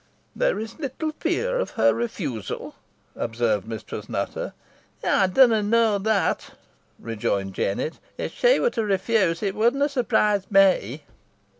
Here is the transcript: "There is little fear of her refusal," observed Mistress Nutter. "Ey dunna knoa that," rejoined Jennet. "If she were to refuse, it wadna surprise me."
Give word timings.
"There 0.35 0.57
is 0.57 0.79
little 0.79 1.11
fear 1.19 1.59
of 1.59 1.69
her 1.77 1.93
refusal," 1.93 2.73
observed 3.15 3.67
Mistress 3.67 4.09
Nutter. 4.09 4.53
"Ey 5.03 5.27
dunna 5.31 5.61
knoa 5.61 5.99
that," 5.99 6.55
rejoined 6.97 7.53
Jennet. 7.53 7.99
"If 8.17 8.33
she 8.33 8.59
were 8.59 8.71
to 8.71 8.83
refuse, 8.83 9.43
it 9.43 9.53
wadna 9.53 9.87
surprise 9.87 10.49
me." 10.49 11.03